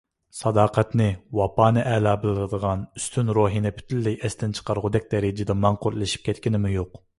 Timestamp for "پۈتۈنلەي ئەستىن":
3.77-4.59